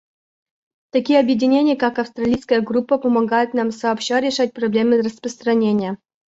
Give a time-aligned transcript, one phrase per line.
[0.89, 5.99] Такие объединения, как Австралийская группа, помогают нам сообща решать проблемы распространения.